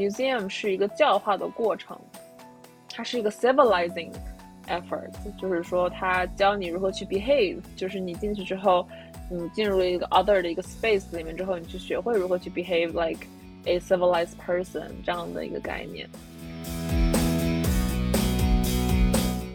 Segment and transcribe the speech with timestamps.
[0.00, 1.94] Museum 是一个教化的过程，
[2.88, 4.10] 它是一个 civilizing
[4.68, 8.86] effort，就是说它教你如何去 behave，就是你进去之后。
[9.32, 13.28] 你进入一个 other 的一个 space 里面之后，你去学会如何去 behave like
[13.64, 16.08] a civilized person 这样的一个概念。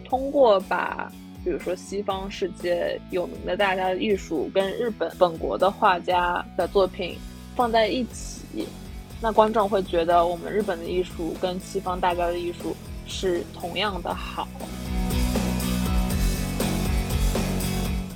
[0.02, 1.12] 通过把
[1.44, 7.18] 比如说西方世界有名的大家的艺术跟日本本国的画家的作品
[7.54, 8.66] 放在一起，
[9.20, 14.46] 那观众会觉得我们日本的艺术跟西方大家的艺术是同样的好。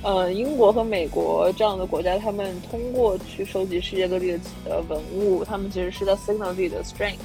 [0.03, 7.17] 呃，英国和美国这样的国家，他们通过去收集世界各地的呃文物，他们其实是在 signal 自己的 strength。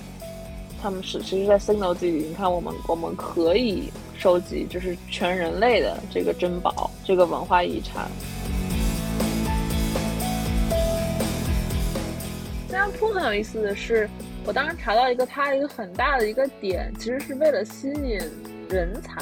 [0.82, 8.10] 他们是其实，在 signal 自己，你看，我们我们可以收集，就是全人类的这个珍宝，这个文化遗产。
[12.86, 14.08] 当初很有意思的是，
[14.44, 18.16] 我当时查到一个它一个很大的一个点，其实是为了吸引
[18.70, 19.20] 人才。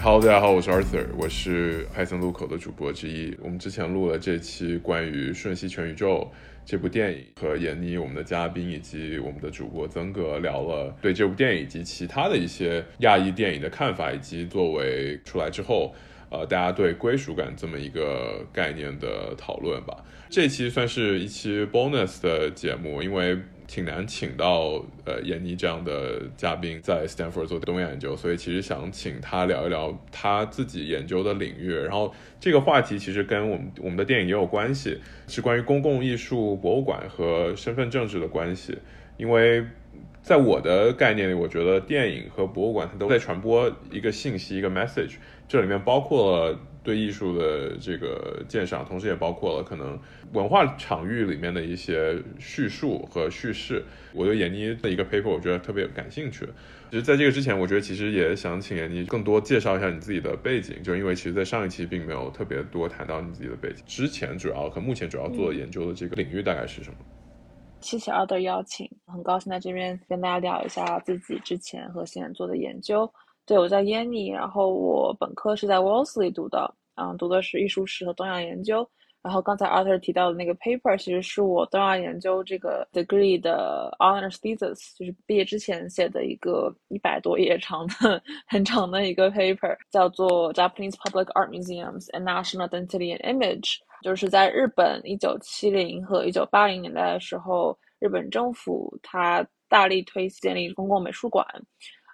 [0.00, 3.36] Hello，大家好，我是 Arthur，我是派森路口的主播之一。
[3.42, 6.20] 我们之前录了这期关于《瞬息全宇宙》
[6.64, 15.92] 这部电影，和闫妮我们的嘉宾以及我们的主播曾哥聊了对这部电影以及其他的一些亚裔电影的看法，以及作为出来之后，
[16.30, 19.96] 呃，大家对归属感这么一个概念的讨论吧。
[20.30, 23.36] 这期算是一期 bonus 的节目，因为。
[23.68, 31.72] 挺难请到呃闫妮这样的嘉宾在 Stanford 做东亚研究，所以其实想请他聊一聊他自己研究的领域。
[31.74, 38.78] 然后这个话题其实跟我们我们的电影也有关系，是关于公共艺术博物馆和身份政治的关系。
[39.18, 39.62] 因为
[40.22, 46.58] 在我的概念里，我觉得电影和博物馆它都在传播一个信息，一个 message，这里面包括了。
[46.88, 50.00] 对艺术的这个鉴赏，同时也包括了可能
[50.32, 53.84] 文化场域里面的一些叙述和叙事。
[54.14, 56.48] 我对闫妮的一个 paper，我觉得特别感兴趣。
[56.90, 63.84] 其实在这个之前，我觉得其实也想请闫妮更多介绍一下你自己的背景，就因为其实，在上一期并没有特别多谈到你自己的背景。
[63.86, 66.96] 之前主要和目前主要做研究的这个领域大概是什么？
[67.82, 73.12] 谢谢二的邀请，很高兴在这边跟大家聊一下自己之前和现在做的研究。
[73.48, 78.86] 对，我叫 Yanni，然后我本科是在 Wellesley 读的，嗯，读的是艺术史和东亚研究。
[79.22, 93.18] 然后刚才 Arthur 提到的那个 paper，其实是我东亚研究这个 degree 的 honors thesis，就是毕业之前写的一个一百多页长的很长的一个 paper，叫做 Japanese Public Art Museums and National Identity
[93.18, 101.46] and Image，就是在日本一九七零和一九八零年代的时候，日本政府它大力推建立公共美术馆。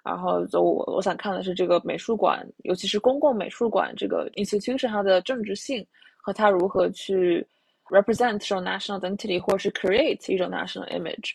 [0.05, 5.83] 然后就我我想看的是这个美术馆，尤其是公共美术馆这个 institution 它的政治性
[6.15, 7.43] 和它如何去
[7.89, 11.31] represent 这种 national identity 或是 create 一种 national image。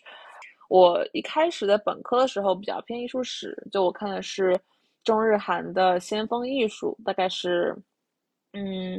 [0.69, 4.57] 我一开始在本科的时候比较偏艺术史，就我看的是
[5.03, 7.75] 中日韩的先锋艺术，大概是
[8.53, 8.97] 嗯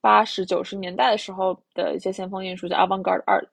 [0.00, 3.46] 八十九十年代的时候的一些先锋艺术叫 avant-garde art。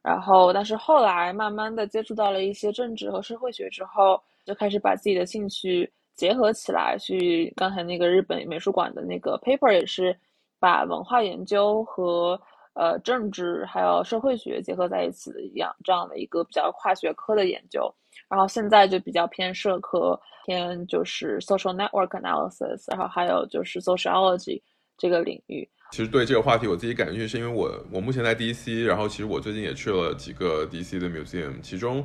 [0.00, 4.22] 然后但是后来慢慢的接触到了一些政治和社会学之后。
[4.48, 10.16] 就开始把自己的兴趣结合起来，去刚才那个日本美术馆的那个 paper 也是
[10.58, 12.40] 把文化研究和
[12.72, 17.94] 呃政治还有社会学结合在一起的一样这样的一个比较跨学科的研究。
[18.26, 24.62] 然后现在就比较偏社科，偏就是 social network analysis，然后还有就是 sociology
[24.96, 25.68] 这个领域。
[25.92, 32.02] 其实对这个话题我自己感兴趣，是因为我我目前在 DC，然后其实我最近也去了几个 DC 的 museum，其中。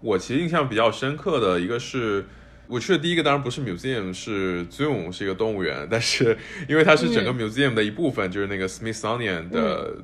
[0.00, 2.24] 我其实印象比较深刻的一个是，
[2.68, 5.88] 我去的第一个当然不是 museum，是 zoo，是一个动物园。
[5.90, 9.96] 但是因为它是整个 museum 的一部分，就是那个 Smithsonian 的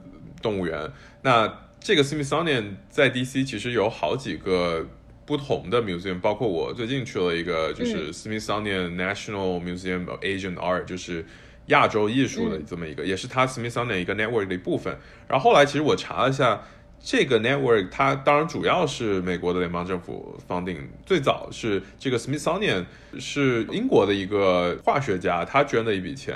[0.42, 0.90] 动物园。
[1.22, 4.84] 那这个 Smithsonian 在 DC 其实有好几个
[5.24, 11.24] 不同的 museum，包括我最近去了一个，就是 Smithsonian National Museum of Asian Art，就是
[11.66, 14.98] 亚洲艺术的这么一个，也是它 Smithsonian 一个 network 的一部分。
[15.28, 16.62] 然后后来其实我查了一下。
[17.06, 22.86] 这个 network 它当然主要是美国的联邦政府 funding，最早是这个 Smithsonian
[23.18, 26.34] 是英国的一个化学家，他捐了一笔钱，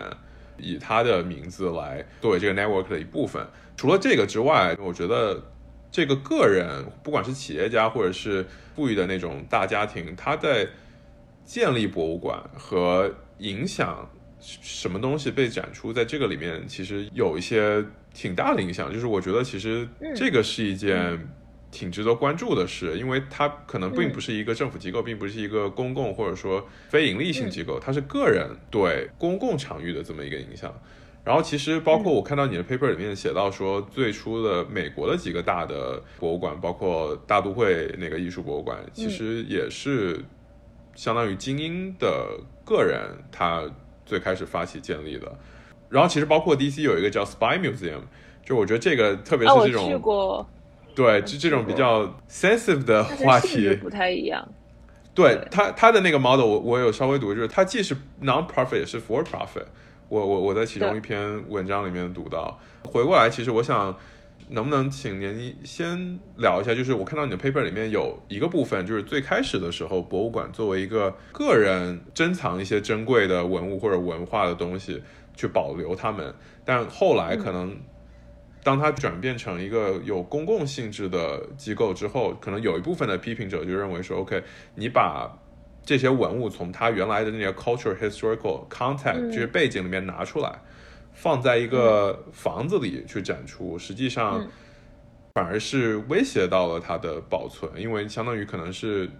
[0.58, 3.42] 以他的名字来作为这个 network 的一部分。
[3.78, 5.42] 除了这个之外，我觉得
[5.90, 10.68] 这个个人，不管是企业家或者是富裕的那种大家庭，他在
[11.46, 14.06] 建立博物馆和影响
[14.62, 17.84] 什么东西被展出，在这个里面其实有一些
[18.14, 18.90] 挺大的影响。
[18.90, 19.86] 就是我觉得其实
[20.16, 21.28] 这个是一件
[21.70, 30.72] 挺值得关注的事，因为它可能并不是一个政府机构，并不是一个公共或者说非盈利性机构，它是个人对公共场域的这么一个影响。
[31.24, 40.24] 然后其实包括我看到你的 paper 里面写到说，最初的美国的几个大的博物馆，包括大都会那个艺术博物馆，其实也是
[40.94, 42.98] 相当于精英的个人
[43.30, 43.62] 他
[44.08, 45.30] 最开始发起建立的。
[45.90, 48.00] 然后其实包括 DC 有一个叫 Spy Museum，
[48.44, 50.48] 就我觉得这个特别是这种，去过，
[50.94, 54.48] 对，就这种比较 sensitive 的话题不太一样。
[55.14, 59.66] 对他他的那个 model 我我有稍微读，就是它既是 non-profit 也是 for profit。
[60.08, 63.94] 我我我在其中一篇文章里面读到，回过来，其实我想，
[64.50, 75.02] 能不能请您先聊一下，就是我看到你的 paper 里面有一个部分，就是最开始的时候，博物馆作为一个个人珍藏一些珍贵的文物或者文化的东西
[75.36, 76.34] 去保留它们，
[76.64, 77.76] 但后来可能
[78.62, 84.42] 当它转变成一个有公共性质的机构之后，可能有一部分的批评者就认为说，OK，
[84.74, 85.38] 你把
[85.84, 90.60] 这些文物从它原来的那些 cultural historical context 这些背景里面拿出来，
[91.20, 94.48] 放在一个房子里去展出，实际上
[95.34, 99.10] 反而是威胁到了它的保存，因为相当于可能是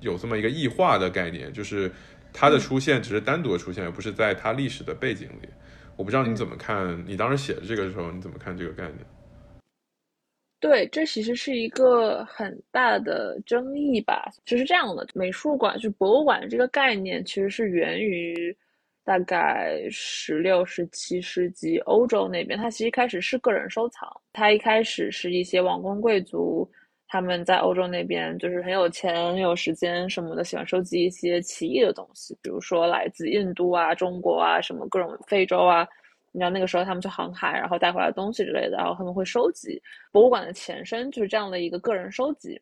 [0.00, 1.92] 有这么一个异化的概念，就是
[2.32, 5.48] 它的出现只是单独的出现，而不是在它历史的背景里。
[5.96, 8.98] 我不知道你怎么看，你当时写的这个时候你怎么看这个概念？
[10.58, 14.28] 对，这其实是一个很大的争议吧。
[14.44, 18.56] 就是这样的，美术馆就博物馆这个概念，其实是源于
[19.04, 22.58] 大概十六、十七世纪欧洲那边。
[22.58, 26.68] 它其实一开始是个人收藏，它一开始是一些王公贵族，
[27.08, 35.86] 他们在欧洲那边就是很有钱、很有时间什么的，喜欢收集一些奇异的东西，比如说来自印度啊、中国啊、什么各种非洲啊。
[36.32, 39.80] 你知道那个时候他们去航海，然后带回来东西之类的，然后他们会收集。
[40.10, 42.60] 博物馆的前身就是这样的一个个人收集。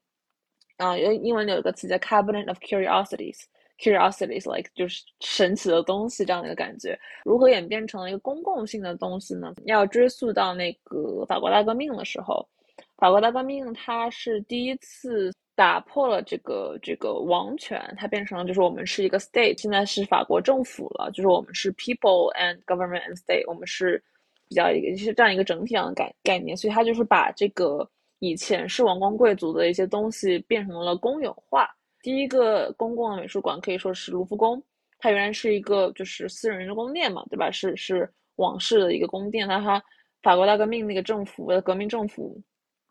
[0.77, 3.44] 啊，有英文有一个词叫 cabinet of Curiosities
[3.79, 6.99] curiosities like 就是神奇的东西这样的一个感觉。
[7.25, 9.53] 如何演变成了一个公共性的东西呢？
[9.67, 12.49] 要追溯到那个法国大革命的时候，
[12.97, 15.33] 法国大革命它是第一次。
[15.55, 24.03] 打破了这个这个王权，它变成了就是我们是一个 state，现在是法国政府了，就是我们是 people and government and state，我们是
[24.49, 27.87] 比较一个就是这样一个整体上的概概念，所以它就是把这个
[28.21, 31.69] 以前是王公贵族的一些东西变成了公有化。
[32.03, 34.63] 第一个公共的美术馆可以说是卢浮宫，
[34.99, 37.51] 它原来是一个就是私人的宫殿嘛，对吧？
[37.51, 39.83] 是是王室的一个宫殿，但它
[40.23, 42.39] 法国大革命那个政府的革命政府。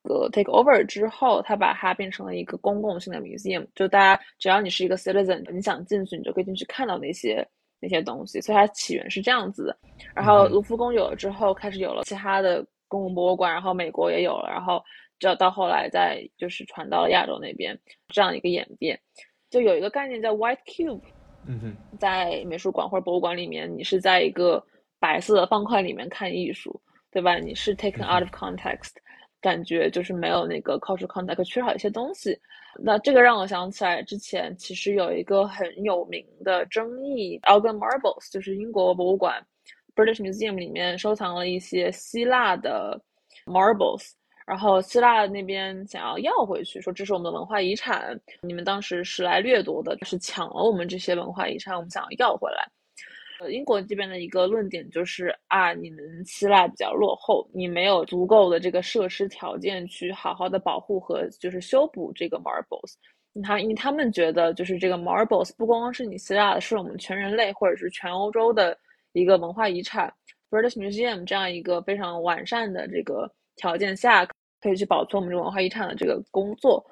[0.04, 7.48] 个 take over 之后，它把它变成了一个公共性的 museum，就大家只要你是一个 citizen，你想进去，你就可以进去看到那些
[7.80, 8.42] 那些东西。
[8.42, 9.78] 所以它起源是这样子的。
[10.16, 14.84] 然后卢浮宫有了之后，开始有了其他的公共博物馆，然后美国也有了，然后
[15.21, 17.77] 这到后来再就是传到了亚洲那边，
[18.07, 19.00] 这样一个演变。
[19.51, 21.00] 就有一个概念叫 white cube，
[21.46, 24.62] 嗯哼，在美术馆或者博物馆里面，你是在一个
[25.00, 26.81] 白色的方块里面看艺术，
[27.12, 27.36] 对吧？
[27.38, 28.96] 你是 taken out of context。
[29.39, 32.39] 感觉就是没有那个 cultural context，缺少一些东西。
[32.79, 39.43] 那这个让我想起来，之前其实有一个很有名的争议，Elgin Marbles，就是英国博物馆
[39.96, 43.01] British Museum 里面收藏了一些希腊的
[43.46, 44.12] marbles，
[44.51, 52.70] 然后希腊那边想要要回去，说这是我们的文化遗产，你们当时是来掠夺的，是抢了我们这些文化遗产，我们想要要回来。
[53.50, 62.96] 英国这边的一个论点就是啊，你们希腊比较落后，你没有足够的这个设施条件去好好的保护和就是修补这个 marbles。
[63.41, 68.77] 他因为他们觉得就是这个 marbles 不光光是你希腊的，是我们全人类或者是全欧洲的
[69.13, 70.13] 一个文化遗产。
[70.50, 74.27] British Museum 这样一个非常完善的这个条件下，
[74.62, 76.86] 可以去保存我们这文化遗产的这个工作，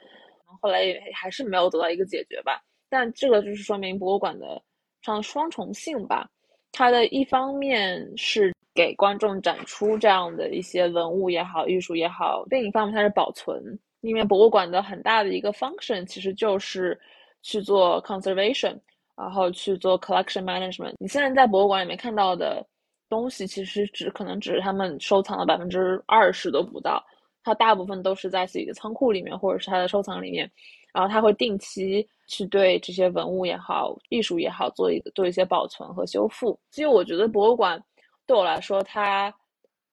[0.61, 2.61] 后来也还是没有得到一个解决吧。
[2.89, 4.61] 但这个就是说明博物馆的
[5.01, 6.29] 上双重性吧。
[6.71, 13.61] 它的一方面是给观众展出这样的一些文物也好、艺术也好；另一方面，它是保存。
[14.01, 16.97] 因为博物馆的很大的一个 function 其实就是
[17.41, 18.79] 去做 conservation，
[19.17, 20.93] 然后去做 collection management。
[20.99, 22.65] 你现在在博物馆里面看到的
[23.09, 27.03] 东西，其实只可能只是他们收藏的百分之二十都不到。
[27.43, 30.49] 它大部分都是在自己的仓库里面或者是他的收藏里面，
[30.93, 36.59] 然后他会定期去对这些文物也好、艺术也好做一个做一些保存和修复。
[36.69, 37.81] 其实我觉得博物馆
[38.25, 39.33] 对我来说，它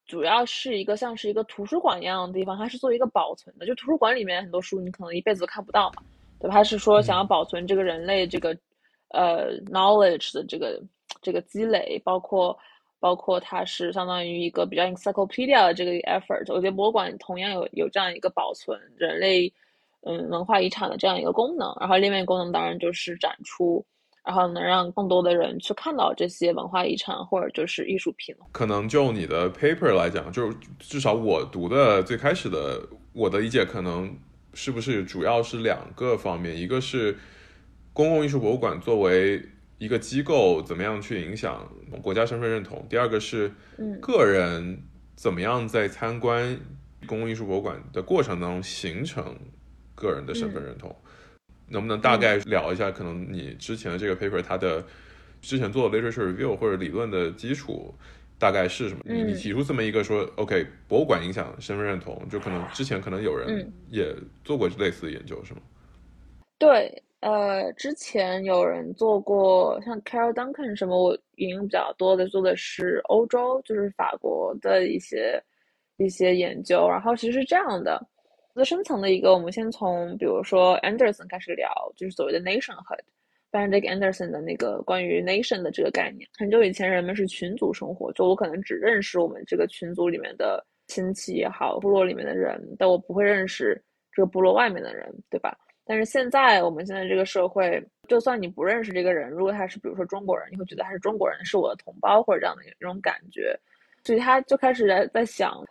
[0.07, 3.67] 主要是一个像是一个图书馆一样的地方，它是做一个保存的。
[3.67, 6.03] 就图书馆里面很多书，你可能一辈子都看不到嘛，
[6.39, 6.55] 对吧？
[6.55, 8.57] 它是说想要保存这个人类这个
[9.09, 10.83] 呃 knowledge 的这个
[11.23, 12.57] 这个积累，包括
[12.99, 16.53] 包括它是相当于一个比较 encyclopedia 的这个 effort。
[16.53, 19.53] 我觉得博物馆同样有有这样一个保存人类
[20.03, 21.75] 嗯文化遗产的这样一个功能。
[21.81, 23.85] 然后另外一个功能当然就是展出。
[24.25, 28.35] 然后能让更多的人去看到这些文化遗产或者就是艺术品。
[28.51, 34.13] 可能就你的 paper 来讲，就是至少我读的最开始的我的理解，可能
[34.53, 37.17] 是不是主要是两个方面，一个是
[37.93, 39.41] 公共艺术博物馆作为
[39.79, 41.71] 一个机构怎么样去影响
[42.03, 43.53] 国家身份认同，第二个是
[44.01, 44.83] 个人
[45.15, 46.59] 怎么样在参观
[47.07, 49.37] 公共艺术博物馆的过程当中形成
[49.95, 50.95] 个人的身份认同。
[51.69, 54.85] 能不能大概聊一下，可能你之前的这个 paper 它的
[55.43, 57.93] 之前做的 literature review 或者理论的基础
[58.39, 59.01] 大概是什么？
[59.05, 64.15] 你你提出这么一个说，OK，博物馆影响身份认同，就可能之前可能有人也
[64.45, 65.61] 做过类似的研究，是吗？
[66.57, 75.43] 对，呃，之前有人做过，像 Carol Duncan 什么，我引用比较多的做的是欧洲，就是法国的一些
[75.97, 78.01] 一些研究，然后其实是这样的。
[78.55, 86.27] 最深层的一个，我们先从比如说 Anderson 开始聊，就是所谓的 nationhood，Benedict Anderson 的那个关于 nation 的这个概念。
[86.39, 93.83] 很久以前人们是群族生活，就我可能只认识我们这个群组里面的亲戚也好，部落里面的人，但我不会认识
[94.13, 95.55] 这个部落外面的人，对吧？
[95.87, 103.59] 但是现在我们现在这个社会，就算你不认识这个人，如果他是比如说中国人，你会觉得他是中国人，是我的同胞或者这样的一种感觉，
[104.03, 105.65] 所以他就开始在在想。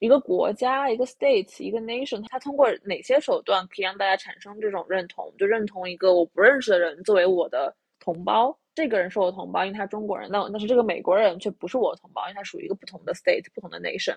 [0.00, 5.32] 一个国家、一个 state、一个 nation，他通过哪些手段可以让大家产生这种认同？
[5.38, 10.28] 就认同一个我不认识的人作为我的同胞，这个人是我同胞，因为他中国人。
[10.30, 14.16] 那但是这个美国人却不是我同胞，因为他属于一个不同的 state、不同的 nation。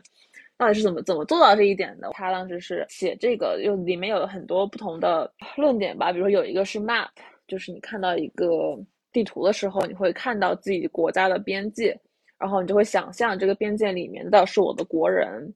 [0.58, 2.10] 到底是怎么怎么做到这一点的？
[2.14, 6.12] 他当时是写这个，又里面有很多不同的论点吧。
[6.12, 7.08] 比如说有一个是 map，
[7.48, 8.76] 就是你看到一个
[9.12, 11.96] 地图的时候，你会看到自己国家的边界，
[12.40, 15.54] 然后你就会想象这个边界里面的是我的国人。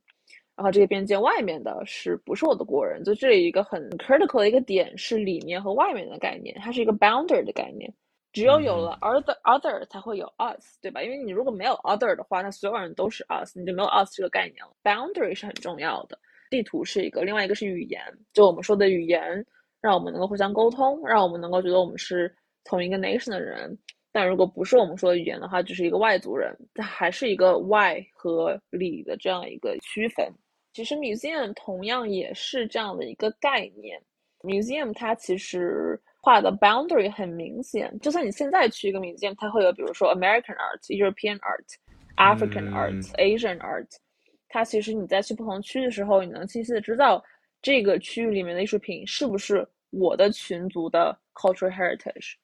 [0.56, 3.04] 然后这个边界外面的是不是我的国人？
[3.04, 7.92] 就这里一个很 critical 的一个点是里面和外面的概念，它是一个 boundary 的概念。
[8.32, 11.04] 只有有了 other other 才会有 us，对吧？
[11.04, 14.72] 因为你如果没有 other 的话，那所有人都是 us，你就没有 us 这个概念了。
[14.84, 16.18] boundary 是很重要的。
[16.50, 18.02] 地图是一个，另外一个是语言，
[18.34, 19.46] 就我们说的语言，
[19.80, 22.34] 让我们能够互相沟通，让我们能够觉得我们是
[22.64, 23.78] 同一个 nation 的人。
[24.12, 30.30] 但如果不是我们说的语言的话，就是一个外族人，它还是一个外和里的这样一个区分。
[30.74, 34.02] 其实 museum 同样也是这样的一个概念
[34.42, 41.66] ，museum 它其实画的 boundary 很明显，就算你现在去一个 museum，它会有比如说 American art、European art、
[42.16, 43.88] African art、Asian art，
[44.48, 47.24] 它其实你在去不同区的时候，你能清晰的知道
[47.62, 52.36] 这个区域里面的艺术品是不是我的群族的 cultural heritage。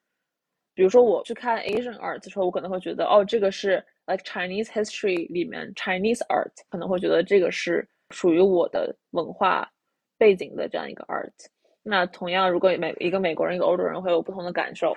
[0.74, 7.88] 比如说我去看 Asian art 的时候，我可能会觉得哦，这个是 like Chinese history 里面 Chinese art，可能会觉得这个是。
[8.12, 9.70] 属于我的文化
[10.18, 11.30] 背景的这样一个 art，
[11.90, 14.94] 那同样，如果美一个美国人一个欧洲人会有不同的感受，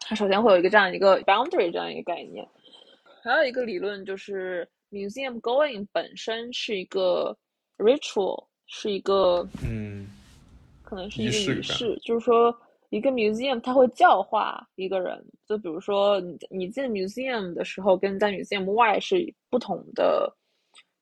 [0.00, 2.46] 他首先会有一个这样一个 boundary 这样一个概念，
[3.22, 7.34] 还有一个理论就是 museum going 本身是一个
[7.78, 10.06] ritual，是一个嗯，
[10.82, 12.54] 可能是一个仪式，就是说
[12.90, 20.30] 一个 museum 它会教化一个人，就比如说你你进 museum 的时候跟在 museum 外是不同的。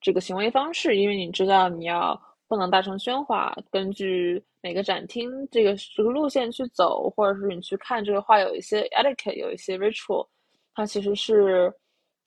[0.03, 2.19] 这个行为方式，因为你知道你要
[2.51, 10.27] 不能大声喧哗，根据每个展厅这个这个路线去走，或者是你去看这个画，有一些 etiquette，有一些 ritual，
[10.75, 11.73] 它其实是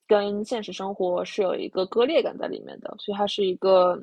[0.08, 4.02] 跟现实生活是有一个割裂感在里面的，所以它是一个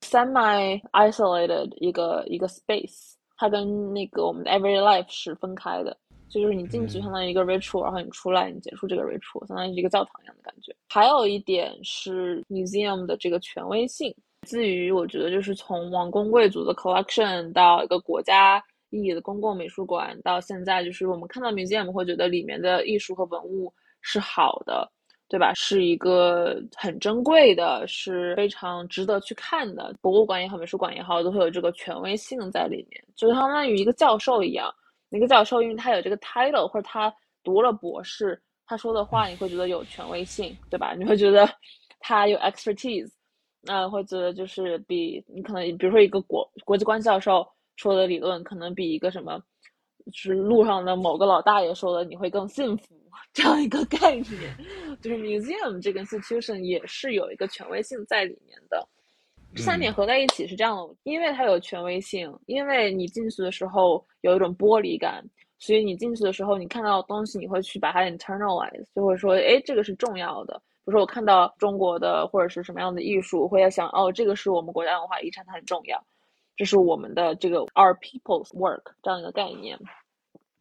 [0.00, 5.96] semi isolated 一个一个 space，它跟那个我们的 everyday life 是分开的。
[6.28, 10.74] 就是你进去相当于一个 ritual，然后你出来你结束这个 ritual，相当于一个教堂一样的感觉。
[10.88, 14.12] 还有一点是 museum 的这个权威性，
[14.46, 24.90] 至于我觉得就是从王公贵族的 collection 到一个国家意义的公共美术馆，到现在就是我们看到 museum 会觉得里面的艺术和文物是好的，
[25.28, 25.52] 对吧？
[25.54, 29.94] 是一个很珍贵的，是非常值得去看的。
[30.00, 34.72] 博物馆也好，美术馆也好，都会有这个权威性在里面，就相当于一个教授一样。
[35.10, 37.12] 一个教授，因为他有这个 title，或者他
[37.44, 40.94] 读了博士，他说的话你会觉得有权威性，对吧？
[40.96, 41.48] 你会觉得
[41.98, 43.10] 他有 expertise，
[43.62, 49.38] 那会觉得就是比你可能比如说一个国国际关系教授说的理论，可能比一个什么，
[50.06, 52.94] 就是路上的某个老大爷说的你会更幸福
[53.32, 54.56] 这样一个概念，
[55.00, 58.86] 就是 museum 这个 institution 也是有一个权威性在里面的。
[59.54, 65.24] 这三点合在一起是这样的，因为它有权威性，因为你进去的时候有一种剥离感，
[65.58, 70.60] 所以你进去的时候你看到东西你会去把它 internalize，就会说，哎，这个是重要的。
[70.84, 76.02] 比如说我看到中国的或者是什么样的艺术，会要想，哦，这个是我们国家文化遗产，它很重要，
[76.56, 79.78] 这是我们的这个 our people's work 这样一个概念。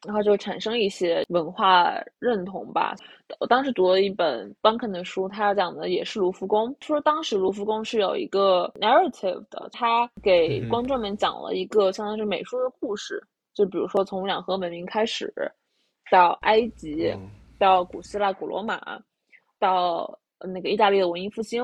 [0.05, 2.95] 然后就产生一些文化认同吧。
[3.37, 6.73] 我当时读了一本 Bunken 的书，他讲的也是卢浮宫。
[6.79, 13.21] 说当时卢浮宫是有一个 narrative 的，他给观众们讲了一个相当于是美术的故事。
[13.53, 15.33] 就比如说从两河文明开始，
[16.09, 17.13] 到埃及，
[17.57, 18.79] 到古希腊、古罗马，
[19.59, 20.19] 到
[20.53, 21.61] 那个意大利的文艺复兴，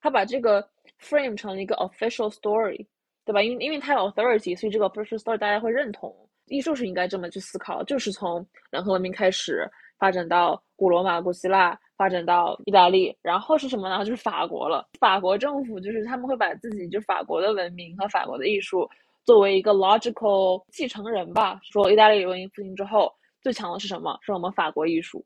[0.00, 0.66] 他把这个
[1.00, 2.86] frame 成了一个 official story，
[3.24, 3.42] 对吧？
[3.42, 6.14] 因为因为它有 authority，所以这个 official story 大家会认同。
[6.46, 9.66] 艺术是应该这么去思考，就是从两河文明开始
[9.98, 14.04] 发展到古罗马、古希腊，发展到意大利，然后是什么呢？
[14.04, 14.86] 就是法国了。
[15.00, 18.86] 法国政府就是他们会把自己就法国的文明和法国的艺术
[19.24, 21.58] 作为一个 logical 继承人吧。
[21.62, 23.10] 说意大利文艺复兴之后
[23.40, 24.18] 最强的是什么？
[24.20, 25.24] 是我们法国艺术。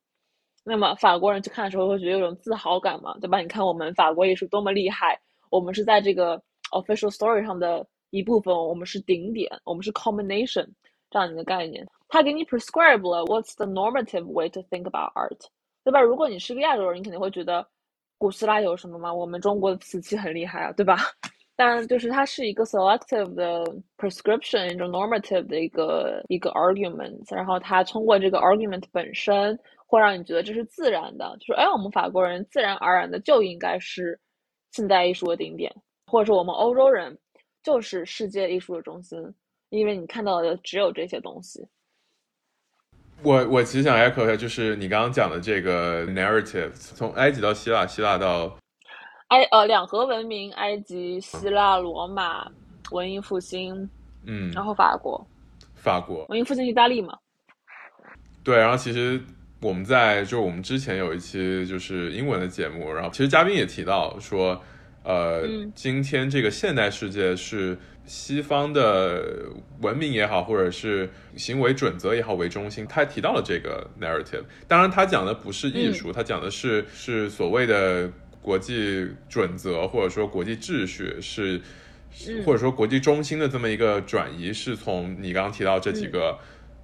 [0.69, 3.41] 那么法国人去看的时候会觉得有种自豪感嘛，对吧？
[3.41, 5.19] 你看我们法国艺术多么厉害，
[5.51, 6.41] 我们是在这个
[6.73, 10.67] official story 上的一部分，我们是顶点，我们是 combination。
[11.11, 15.39] 这样一个概念，他给你 prescribe 了 what's the normative way to think about art，
[15.83, 16.03] 对吧？
[16.03, 17.67] 如果你是个亚洲人，你肯定会觉得
[18.19, 19.15] 古希腊有什么吗？
[19.15, 20.99] 我们中国的瓷器很厉害啊，对吧？
[21.57, 23.65] 但就是它是一个 selective 的
[23.97, 34.17] prescription，一种 normative 的一个一个 argument，然后它通过这个 argument 本身，会让你觉得这是自然的，就是哎，我们法国人自然而然的就应该是
[34.71, 35.75] 现代艺术的顶点，
[36.07, 37.19] 或者说我们欧洲人
[37.63, 39.19] 就是世界艺术的中心。
[39.71, 41.63] 因为你看到的只有这些东西。
[43.23, 48.57] 我我其实想 echo 一下，就是你刚刚讲的这个 narrative，从埃及到希腊，希腊到
[49.29, 52.51] 埃呃两河文明，埃及、希腊、罗马、
[52.93, 53.75] 文艺复兴，
[54.25, 55.23] 嗯，然后法国，
[55.75, 57.19] 法国文艺复兴，意大利嘛。
[58.43, 59.21] 对，然后其实
[59.61, 64.63] 我们在就我们之前有一期就是英文的节目，然后其实嘉宾也提到说，
[65.03, 65.43] 呃，
[65.75, 67.79] 今天这个现代世界是。
[68.09, 69.23] 西方的
[69.83, 74.45] 文明也好，或者是行为准则也好为中心，他提到了这个 narrative。
[74.67, 81.61] 当然，他讲的不是艺术，他讲的是是所谓的国际准则，或者说国际秩序，是
[82.47, 86.39] 或者说国际中心的这么一个转移，是从你刚刚提到这几个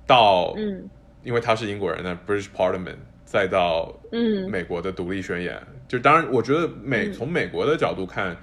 [0.06, 0.86] 到，嗯，
[1.24, 5.60] 因为他是英国人的 British Parliament，再到嗯美国的独立宣言。
[5.88, 8.36] 就当然，我觉得美从美国的角度看。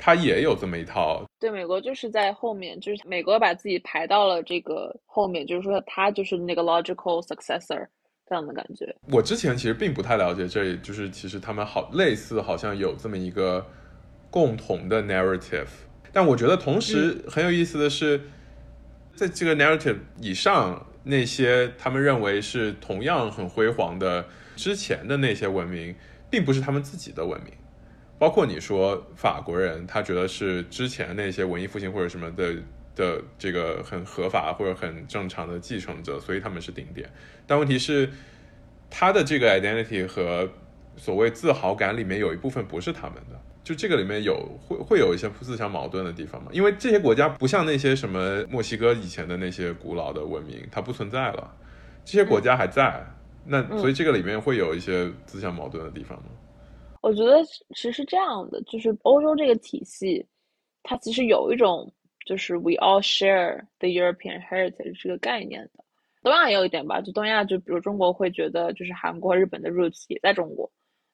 [0.00, 7.84] 他也有这么一套，对，美国就是在后面，就是美国把自己排到了这个后面，就是说他就是那个 logical successor
[8.24, 8.94] 这样的感觉。
[9.10, 13.66] 我之前其实并不太了解，这就是其实他们好类似，好像有这么一个
[14.30, 15.66] 共同的 narrative。
[16.12, 18.20] 但我觉得同时很有意思的是，
[19.16, 25.94] 在这个 narrative 以上，那些他们认为是同样很辉煌的之前的那些文明，
[26.28, 27.52] 并不是他们自己的文明。
[28.18, 32.56] 包括你说法国人，他觉得是之前那些文艺复兴或者什么的
[32.94, 37.08] 的这个很合法或者很正常的继承者，所以他们是顶点。
[37.46, 38.10] 但问题是，
[38.90, 40.50] 他的这个 identity 和
[40.96, 46.48] 所谓自豪感里面有一部分不是他们的，就这个里面有会会有一些自相矛盾的地方吗？
[46.54, 51.54] 因为这些国家不像那些什么墨西哥以前的那些古老的文明，它不存在了，
[52.02, 53.04] 这些国家还在，
[53.44, 56.30] 那所以这个里面会有一些自相矛盾的地方吗？
[57.02, 60.24] 我觉得其实是这样的，就是欧洲这个体系，
[60.82, 61.92] 它其实有一种
[62.24, 65.84] 就是 we all share the European heritage 这个概念的。
[66.22, 70.70] 东亚也有一点吧，就东亚，就比如中国会觉得就是韩国、日本的 roots 也在中国，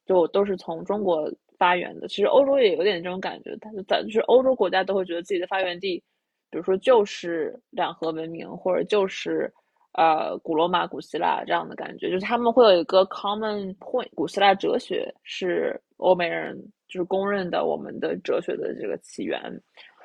[0.06, 2.08] 就都是从中国发源的。
[2.08, 6.02] 其实欧洲也有点这种感觉，它就在就是欧洲国家都会觉得自己的发源地，
[6.50, 9.52] 比如说就是两河文明，或者就是。
[9.96, 14.08] 呃，古罗马、古希腊这样的感觉，就是他们会有一个 common point。
[14.16, 19.40] 古希腊哲学是欧美人就是公认的我们的哲学的这个起源，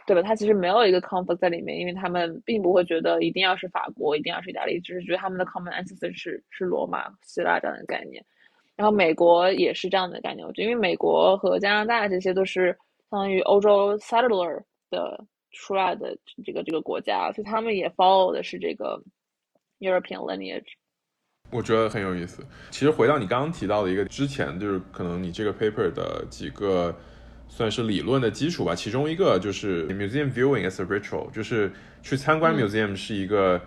[0.05, 0.21] 对吧？
[0.21, 8.23] 它其实没有一个 comfort 在里面，因为他们并不会觉得一定要是法国，一定要是意大利，只是觉得他们的 common ancestor 是是罗马、希腊这样的概念。
[8.79, 12.67] 然后美国也是这样的概念，我觉得因为美国和加拿大这些都是
[13.09, 18.97] 相当于欧洲 settler 的出来的这个这个国家，所以他们也 follow 的是这个。
[19.81, 20.65] European lineage，
[21.51, 22.45] 我觉得很有意思。
[22.69, 26.93] 其实回到你刚刚提到的一个之前，就是可能你这个 paper 的几个
[27.47, 28.75] 算是理论的基础吧。
[28.75, 31.71] 其中一个就是 museum viewing as a ritual，就是
[32.03, 33.61] 去参观 museum 是一个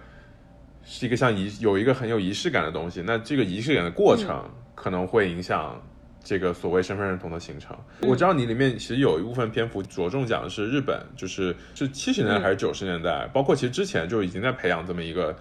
[0.83, 3.01] 是一个像仪有一个很有仪式感的东西。
[3.01, 4.45] 那这个仪式感的过程
[4.75, 5.81] 可能会影响。
[6.25, 15.37] 这个所谓身份认同的形成，我知道你里面其实有一部分篇幅着重讲的是日本，就是是七十年代还是九十年代，包括其实之前就已经在培养这么一个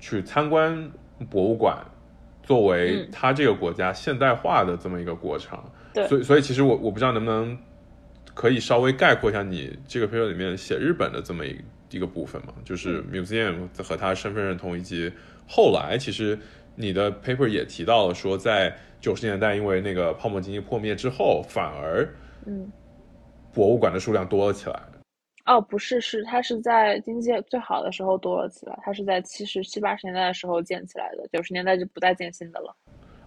[0.00, 0.90] 去参观
[1.30, 1.86] 博物馆，
[2.42, 5.56] 作为他这个国家现代化的这么一个过程。
[5.94, 7.56] 对，所以所以其实我我不知道能不能
[8.34, 11.56] 可以稍微概括一下你这个 paper 里面写日本的这么一
[11.90, 15.12] 一个部分嘛，就是 museum 和他身份认同，以及
[15.46, 16.36] 后来其实
[16.78, 18.72] 你的 paper 也提到了说在。
[19.00, 22.04] 九十年代，因为那个泡沫经济破灭之后，反而，
[22.46, 22.68] 嗯，
[23.54, 24.82] 博物馆的数量多了起来。
[25.46, 28.76] 哦，不是，是它是在经济最好的时候多了起来。
[28.82, 32.74] 它是在七十七八十年代的时候建起来的，九十年代就不再建新的了。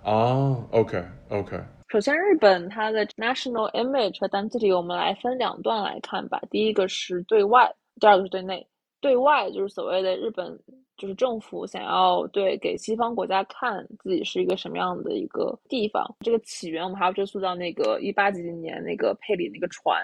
[0.03, 1.57] 哦，OK，OK。
[1.87, 6.37] 首先，日本它的 national image 和 identity，我们来分两段来看吧。
[6.49, 8.67] 第一个是对外，第二个是对内。
[8.99, 10.59] 对外就是所谓的日本。
[11.01, 19.99] 就是政府想要对给西方国家看自己是一个什么样的一个地方，这个起源我们还要追溯到那个一八几几年那个佩里那个船，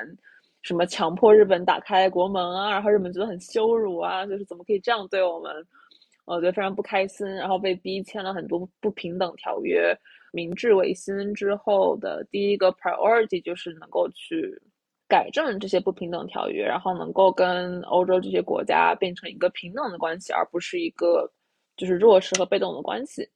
[0.63, 5.53] 什么强迫日本打开国门啊，然后日本觉得很羞辱啊，就是怎么可以这样对我们，
[6.25, 9.95] 我觉得非常不开心，然后被逼签了很多不平等条约。
[10.33, 14.59] 明治维新之后的第一个 priority 就是能够去。
[15.07, 21.31] 改正这些不平等条约，然后能够跟欧洲这些国家变成一个平等的关系，而不是一个
[21.75, 23.27] 就是弱势和被动的关系。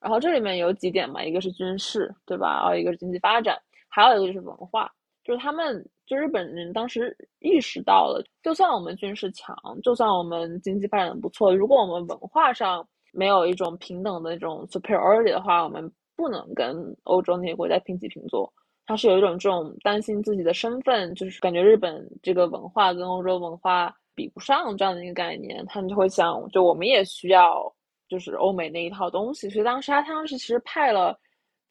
[0.00, 2.60] 然后这里面有几点嘛，一个是军事，对吧？
[2.62, 3.56] 然后一个是经济发展，
[3.88, 4.92] 还有一个就是文化。
[5.22, 18.52] 就是他们，就日本人当时意识到了，就算我们军事强，就算我们经济发展的不错，如果我们文化上没有一种平等的那种 superiority 的话，我们不能跟欧洲那些国家平起平坐。
[18.84, 27.72] 他是有一种这种担心自己的身份，就是感觉日本这个文化跟欧洲文化比不上这样的一个概念，他们就会想，就我们也需要
[28.08, 29.48] 就是欧美那一套东西。
[29.48, 31.16] 所以当时他当时其实派了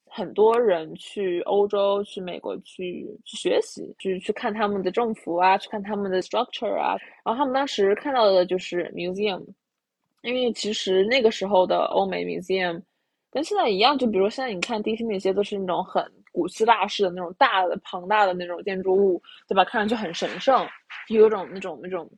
[0.05, 6.95] 很多人去欧洲、去美国去去学习，去去看他们的政府啊，去看他们的 structure 啊。
[7.25, 9.45] 然后他们当时看到的就是 museum，
[10.23, 12.81] 因为其实那个时候的欧美 museum
[13.29, 16.01] 跟现在一样，就比如现在你看迪士尼那些都是那种很。
[16.31, 19.63] 古希腊式的那种大的、庞大的那种建筑物，对吧？
[19.65, 20.65] 看上去很神圣，
[21.09, 22.09] 有种那种那种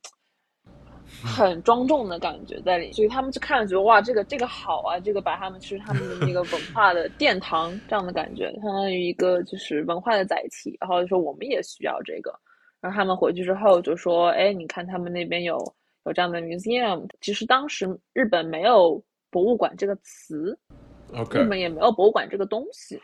[1.25, 2.91] 很庄重的感觉在里。
[2.93, 10.77] 所以他们就看了觉得哇，这个这个好啊，这个把他们是他们的那个 文化的殿堂这样的感觉，相当于一个就是文化的载体。
[10.79, 12.33] 然后就说我们也需要这个。
[12.81, 15.57] 然后他们回去之后就说：“哎，你看他们那边有
[16.05, 17.07] 有这样的 museum。
[17.21, 20.57] 其实当时日本没有博物馆这个词，
[21.31, 23.01] 日本也没有博物馆这个东西。”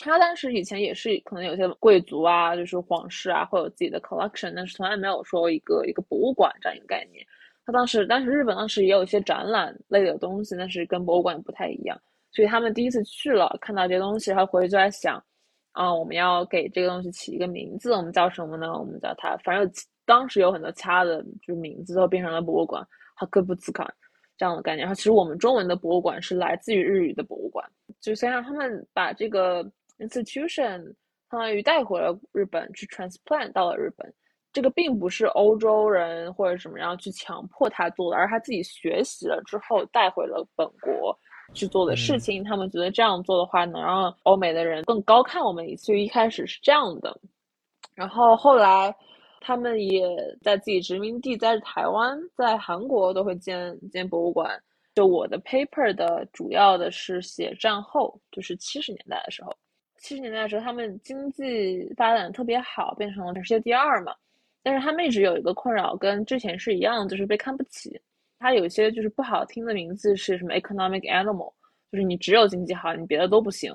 [0.00, 7.24] 他当时以前也是可能有些贵族啊，就是皇室啊，会有自己的 collection，但是从来没有说一个一个博物馆这样一个概念。
[7.66, 12.00] 他当时，但是日本当时也有一些展览类的东西，但是跟博物馆不太一样。
[12.32, 15.22] 所以他们第一次去了，看到这些东西，然后回去就在想，
[15.72, 18.72] 啊，我们要给这个东西起一个名字，我们叫什么呢？
[18.72, 19.70] 我们叫它，反正
[20.06, 22.82] 当时有很多其他的就是名字都变成了博物馆，
[23.14, 23.92] 哈克布兹卡
[24.38, 24.84] 这样的概念。
[24.84, 27.64] 然后其实我们中文的博物馆是来自于日语的博物馆，
[28.00, 29.70] 就先让他们把这个。
[30.00, 30.82] Institution
[31.30, 34.12] 相当于带回了日本，去 transplant 到了日本。
[34.52, 41.16] 这个并不是欧洲人或者什么样去强迫他做的，而他自己学习了之后带回了本国
[41.54, 42.42] 去做的事情。
[42.42, 45.96] 他们觉得这样做的话，能让欧美的人更高看我们一次。
[45.96, 47.16] 一开始是这样的，
[47.94, 48.92] 然后后来
[49.40, 50.04] 他们也
[50.42, 54.60] 在自己殖民地，在台湾、在韩国都会建建博物馆。
[54.96, 59.56] 就我的 paper 的主要的是写战后，就是七十年代的时候。
[60.00, 64.14] 七十年代的时候，他们经济发展特别好，变成了全世界第二嘛。
[64.62, 68.00] 但是他们一直有一个困扰，跟之前是一样，就是被看不起。
[68.38, 71.52] 他有一些就是不好听的名字，是什么 economic animal，
[71.92, 73.74] 就是你只有经济好，你别的都不行。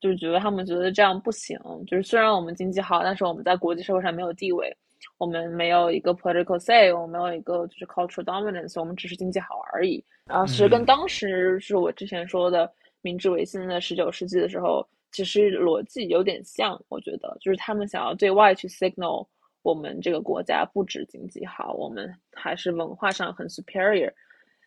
[0.00, 1.58] 就是觉得他们觉得这样不行。
[1.86, 4.74] 就是虽然我们经济好，但是我们在国际社会上没有地位，
[5.18, 10.02] 我们没有一个 political say，我们没有一个就是 cultural dominance，我们只是经济好而已。
[10.24, 12.70] 然后其实跟当时是我之前说的
[13.02, 14.86] 明治维新的十九世纪的时候。
[15.12, 19.26] 其实逻辑有点像，我觉得就是他们想要对外去 signal
[19.62, 24.12] 我们这个国家不止经济好，我们还是文化上很 superior。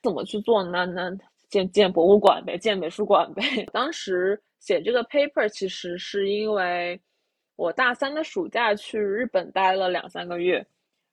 [0.03, 0.85] 怎么去做呢？
[0.85, 1.09] 那
[1.49, 3.41] 建建博物馆呗，建美术馆呗。
[3.71, 6.99] 当时写这个 paper 其实是因为
[7.55, 10.65] 我大三的暑假去日本待了两三个月，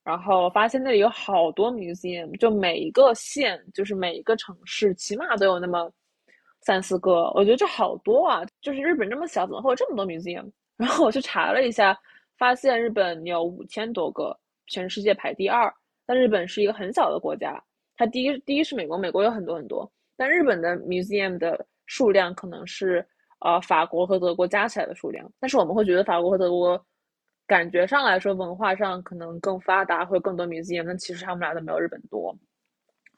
[0.02, 5.90] 然后发现那里有好多 museum，就每一个县，就是每一个城市，起码都有那么。
[6.62, 8.42] 三四个，我觉得这好多啊！
[8.60, 10.50] 就是日本这么小，怎么会有这么多 museum？
[10.76, 11.98] 然后我去查了一下，
[12.38, 15.72] 发现日本有五千多个，全世界排第二。
[16.06, 17.62] 但日本是一个很小的国家，
[17.96, 23.06] 它第一第一是美国，美国有很多很多，但日本的 museum 的数量可能是
[23.40, 25.30] 呃法国和德国加起来的数量。
[25.38, 26.84] 但是我们会觉得法国和德国
[27.46, 32.36] 感觉上来说文化上可能更发达，会更多 museum，但其实他们俩都没有日本多。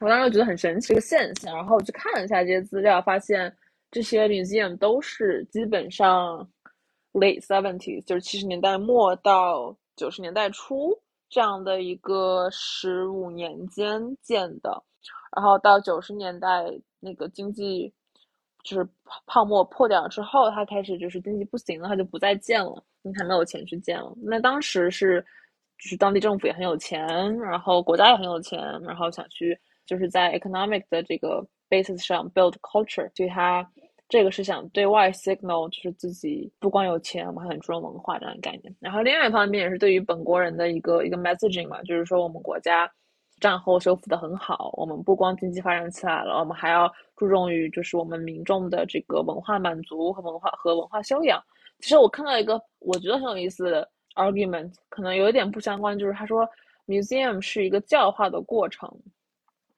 [0.03, 3.55] 我当时觉得很神奇一个现象，然后我去看了一下这些资料，发现
[3.89, 6.47] 这些 museum 都是基本上
[7.13, 10.93] late seventies，就是七十年代末到九十年代初。
[11.29, 14.83] 这样的一个十五年间建的，
[15.35, 16.63] 然后到九十年代
[16.99, 17.91] 那个经济
[18.63, 18.87] 就是
[19.25, 24.13] 泡沫破掉之后，它开始就是经济不行了，它就不再建了，因为它没有钱去建了。
[24.21, 25.25] 那当时是
[25.79, 33.69] 就是当地政府也很有钱，然后国家也很有钱，然后想去就是在 economic 的这个 basis 上 build culture，所以它。
[34.09, 38.75] 这个是想对外 signal，就是自己不光有钱，我们还很注重文化这样的概念。
[38.79, 42.87] 然后另外一方面也是对于本国人的一个一个 messaging 嘛，就是说我们国家
[43.39, 51.41] 战后修复的很好，我们不光经济发展起来了，我们还要注重于就是我们民众的这个文化满足和文化和文化修养。
[51.79, 56.47] 其实我看到一个我觉得很有意思的 argument，可能有一点不相关，就是他说
[56.85, 58.87] museum 是一个教化的过程，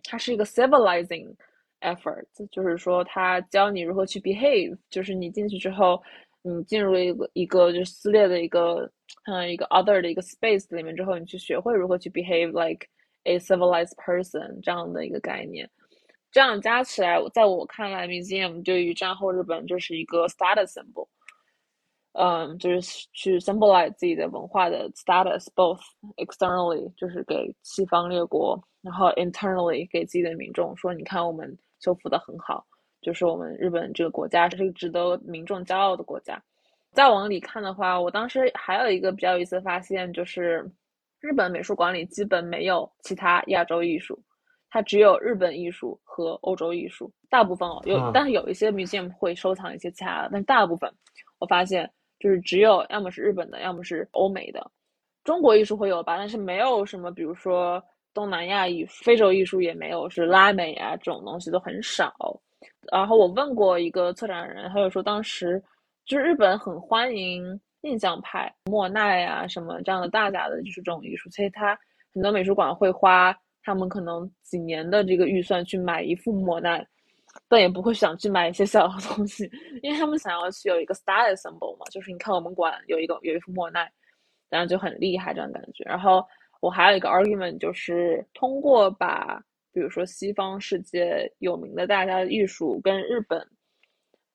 [0.05, 1.35] 它是一个 civilizing。
[1.81, 6.01] effort 就是说，它教你如何去 behave，就是你进去之后，
[6.41, 8.89] 你进入一个一个就是撕裂的一个
[9.25, 12.87] 嗯一个 other 的一个 space 里面之后，你去学会如何去 behave like
[13.23, 15.69] a civilized person 这样的一个概念。
[16.31, 21.07] 这样加起来，在我看来，museum 对于战后日本就是一个 status symbol。
[22.13, 25.81] 嗯，就是去 symbolize 自己的文化的 status，both
[26.15, 31.57] externally 就是给西方列国，然后 internally 给自己的民众说，你看我们。
[31.81, 32.65] 修复的很好，
[33.01, 36.41] 就是我们日本这个国家是一个值得民众骄傲的国家。
[36.93, 40.67] 再往里看的话，我当时还有一个比较有意思的发现，就是
[41.19, 44.17] 日本美术馆里基本没有其他亚洲艺术，
[44.69, 47.11] 它只有日本艺术和欧洲艺术。
[47.29, 50.91] 大部分哦，有，但是有一些 museum 会收藏一些其他的，但大部分
[51.39, 51.87] 我发现
[52.19, 54.71] 就是只有要么是日本的，要么是欧美的。
[55.25, 57.83] 中国艺术会有吧，但是没有什么，比如说。
[58.15, 62.11] 东南亚艺、非洲艺术也没有，是拉美啊这种东西都很少。
[62.91, 65.61] 然后我问过一个策展人，他就说当时
[66.05, 71.77] 就是日本很欢迎印象派、莫奈啊什么这样的大家的就是这种艺术，所以他
[72.13, 76.87] 很多美术馆会花他们可能几年的这个预算去买一幅莫奈，
[77.49, 79.49] 但也不会想去买一些小的东西，
[79.83, 83.91] 因为他们想要去有一个 style symbol 嘛，就是你看我们馆有一个有一幅莫奈，
[84.49, 86.25] 然后就很厉害这样感觉，然后。
[86.61, 89.39] 我还有一个 argument，就是通过把
[89.71, 93.39] 比如说西方世界有名的大家的艺术跟日本，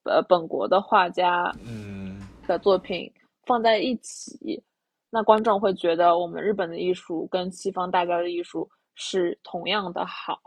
[0.04, 3.11] 呃本国的画家嗯的作品
[3.46, 4.62] 放在一起，
[5.11, 10.38] 那观众会觉得我们日本的艺术跟西方大家的艺术是同样的好，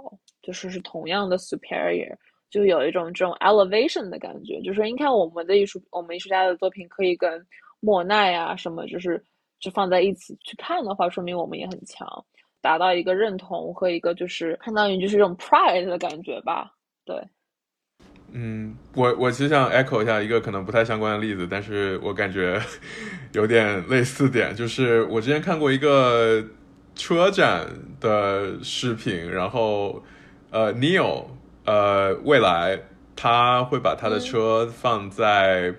[0.42, 2.16] 就是是同样的 superior，
[2.50, 7.46] 就有一种这种 elevation 的感觉，就是说你看我们的艺术，我们艺术家的作品可以跟
[7.80, 9.22] 莫奈啊什么就是。
[9.64, 12.06] 就放在一起去看的话，说明我们也很强，
[12.62, 16.70] 达到一个认同和一个就是相当于就是一种 pride 的感觉吧。
[17.06, 17.16] 对，
[18.34, 22.62] 嗯，我我其实想 echo 一下一个可能不太相关的例子，但是我感觉
[23.32, 26.44] 有点类似点，就是我之前看过一个
[26.94, 27.66] 车展
[28.02, 30.04] 的视频，然后
[30.52, 31.28] 呃，Neil
[31.64, 32.78] 呃，未来
[33.16, 35.74] 他会把他的车放在。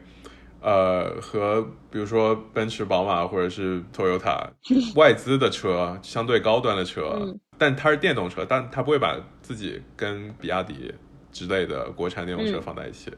[0.64, 4.48] 呃，和比如说奔驰、宝马或者是 Toyota
[4.96, 10.94] 外资的车，相对高端的车，但它是电动车，但它不会把自己跟比亚迪
[11.31, 13.12] 之类的国产电动车放在一起。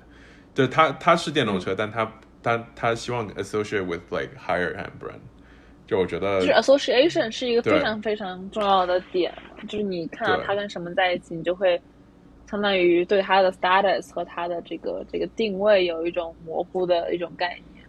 [0.54, 5.20] 就是它它是电动车，但它它它希望 associate with like higher end brand。
[5.86, 9.32] 就我觉得，就是 association 是一个非常非常重要的点，
[9.68, 11.80] 就是你看到它跟什么在一起，你就会。
[12.48, 17.84] 相当于对它的 status 和它的这个这个定位有一种模糊的一种概念。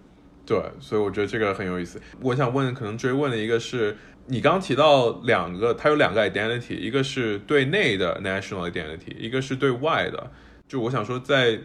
[0.46, 2.02] 对，所以我觉得这个很有意思。
[2.22, 10.32] 我想问，可能追问的一个是，你刚提到两个，它有两个 identity，一个是对内的 national identity，一个是对外的。
[10.68, 11.60] 就我想说，在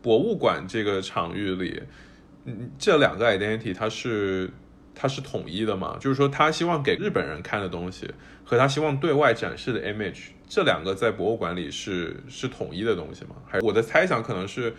[0.00, 1.82] 博物馆这个场域里，
[2.46, 4.50] 嗯，这两个 identity 它是
[4.94, 5.96] 它是统一的吗？
[6.00, 8.10] 就是说，他希望给日本人看的东西
[8.42, 10.28] 和他希望对外展示的 image。
[10.54, 13.34] 这两个在博物馆里是是统一的东西吗？
[13.44, 14.72] 还我的猜想可能是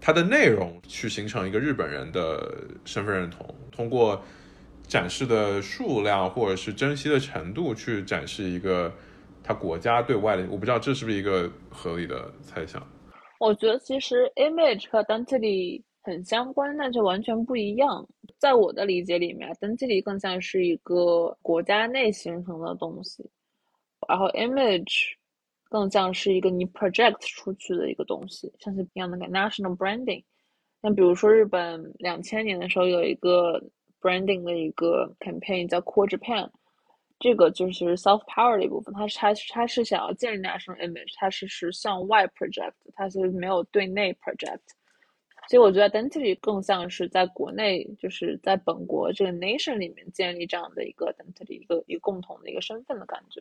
[0.00, 2.52] 它的内容去形成一个日本人的
[2.84, 4.20] 身份认同，通过
[4.88, 8.92] 展示的数量或者是珍惜的程度去展示一个
[9.44, 10.42] 他国家对外的。
[10.50, 12.84] 我不知道这是不是一个合理的猜想。
[13.38, 18.04] 我觉得其实 image 和 identity 很相关，但却完全不一样。
[18.38, 23.24] 在我的理解里面，identity 更像是一个国家内形成的东西，
[24.08, 25.12] 然后 image
[25.64, 30.22] 更像是一个你 project 出去的一个东西，像是一样的 national branding。
[30.80, 33.62] 那比如说日本两千年的时候有一个
[34.00, 36.50] branding 的一个 campaign 叫 Cool Japan。
[37.20, 44.58] 这个就是 self power 的一部分，它是它它是想要建立 national image，它是是向外 project，它是没有对内 project，
[45.48, 53.40] 所以我觉得 identity 更像是在国内，就是在本国这个 nation 里面建立这样的一个 identity，一个一个共同的一个身份的感觉。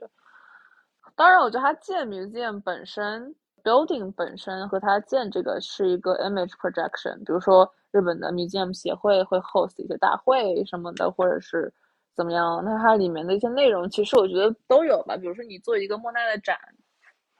[1.15, 11.73] 当然，我觉得它建 museum 本身 building 本身和它建这个是一个 image projection，比如说日本的 museum 协会会 host 一些大会什么的，或者是。
[12.13, 12.61] 怎么样？
[12.63, 15.15] 那它里面的一些内容，其实我觉得都有吧。
[15.15, 16.57] 比如说，你做一个莫奈的展，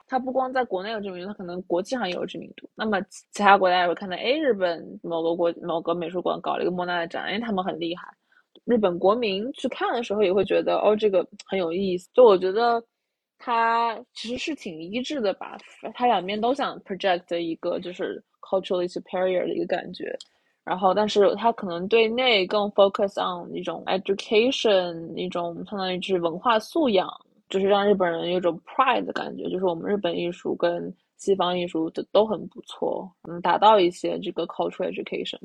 [0.07, 2.69] 它不光在国内有知名度，它可能国际上也有知名度。
[2.73, 8.07] 那么其他国家也会看到，哎，日本某个国某个美术馆搞了一个莫奈的展，哎，他们很厉害。
[8.63, 12.09] 日本国民去看的时候也会觉得，哦，这个很有意思。
[12.13, 12.81] 就我觉得
[13.43, 15.57] 它其实是挺一致的吧，
[15.95, 20.15] 它两边都想 project 一个就是 culturally superior 的一个感觉。
[20.63, 27.09] 然后，但是他可能对内更 focus on 一种 education，一种相当于就是文化素养，
[27.49, 35.39] 就是让日本人有种 pride 的感觉，就是我们日本艺术跟西方艺术都都很不错，能达到一些这个 cultural education。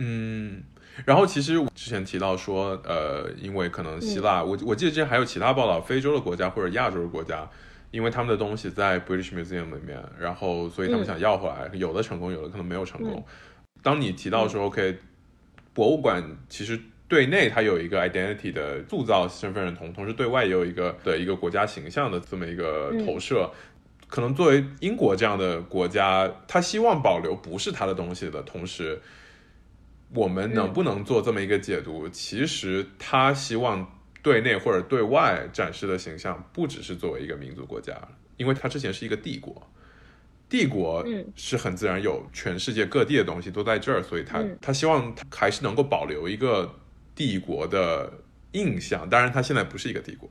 [0.00, 0.62] 嗯，
[1.04, 7.48] 然后其实我之前提到说，呃，因为可能希腊，我我记得之前还有其他报道，非洲的国家或者亚洲的国家，
[7.90, 13.24] 因为他们的东西在 British Museum 里面，然后所以他们想要回来，有的成功，有的可能没有成功。
[13.82, 14.98] 当你提到说，OK，
[15.74, 23.50] 博物馆其实对内它有一个 identity 的塑造身份认同，同时对外也有一个的一个国家形象的这么一个投射。
[24.06, 28.98] 可能作为英国这样的国家，他希望保留不是他的东西的同时，
[30.14, 32.08] 我们能不能做这么一个解读？
[32.08, 33.86] 其实他希望
[34.22, 37.96] 对内或者对外展示的形象，不只是作为一个民族国家，
[38.36, 39.62] 因为他之前是一个帝国。
[40.48, 41.04] 帝国
[41.36, 46.74] 是很自然有全世界各地的东西都在这儿，所以他他希望他还是能够保留一个
[47.14, 48.10] 帝国的
[48.52, 49.06] 印象。
[49.10, 50.26] 当然，他现在不是一个帝国。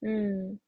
[0.00, 0.58] 嗯，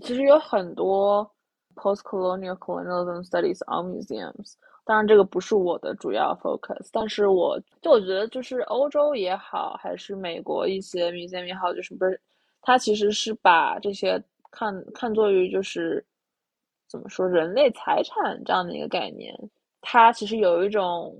[0.00, 1.28] 其实有很多
[1.74, 4.54] post-colonial colonialism studies on museums。
[4.90, 6.88] 当然，这个不是我的主要 focus。
[6.92, 12.20] 但是我就我觉得，就是欧洲也好，还是美国一些 museum 也好，就是不是
[12.60, 16.04] 它其实是把这些看看作于就是。
[16.92, 19.32] 怎么说人类财产这样的一个概念，
[19.80, 21.16] 它其实有一种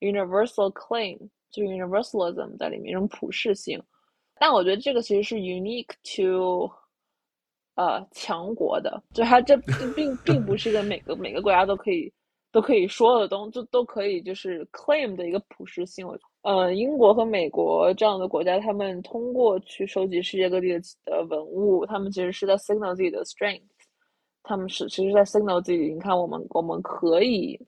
[0.00, 1.16] universal claim，
[1.52, 3.80] 就 universalism 在里面，一种普适性。
[4.34, 6.68] 但我觉得这个其实是 unique to，
[7.76, 9.56] 呃，强国的，就它这
[9.96, 12.12] 并并不是一个每个每个国家都可以
[12.54, 16.06] 都可以说的东，就都可以就是 claim 的一个普适性。
[16.42, 23.64] 呃，英国和美国这样的国家，他们通过去收集世界各地的的文物，他们其实是在 signal 自己的 strength。
[24.44, 27.58] 他们是其实，在 signal 自己，你看，我们我们可以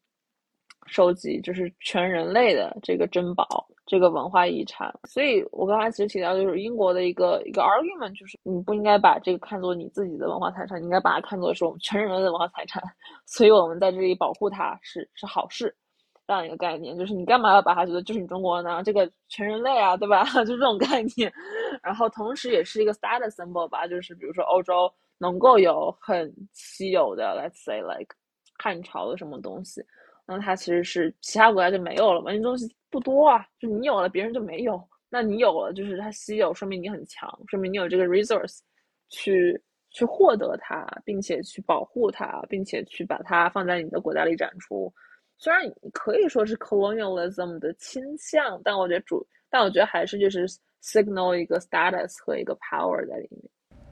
[0.87, 4.92] 收集，就是全人类的这个珍宝，这个文化遗产。
[5.05, 12.83] 所以我刚才其实提到，就是英国的一个一个 argument，就是你不应该把这个看作你自己的文化财产，你应该把它看作是我们全人类的文化财产。
[13.25, 15.75] 所以我们在这里保护它是是好事，
[16.27, 16.99] 这样一个概念。
[16.99, 18.83] 就是你干嘛要把它觉得就是你中国呢？
[18.83, 20.25] 这个全人类啊，对吧？
[20.44, 21.33] 就这种概念。
[21.83, 24.92] 然后同时也是一个 status symbol 吧，就是比如说欧洲。
[25.18, 28.14] 能够有很稀有的，let's say like
[28.62, 29.83] 汉朝的什么东西，
[30.27, 32.33] 那它其实是其他国家就没有了嘛？
[32.33, 34.83] 那东西不多啊，就你有了，别人就没有。
[35.09, 38.59] 那你有了，就是它稀有，说明你很强，说明你有这个 resource
[39.09, 39.59] 去
[39.91, 44.93] 去获得它，并且去保护它，并且去把它放在你的国家里展出。
[45.39, 45.62] 虽然
[45.93, 50.45] 可以说是 colonialism 的倾向，但我觉得主，但我觉得还是就是
[50.83, 53.43] signal 一个 status 和一个 power 在里面。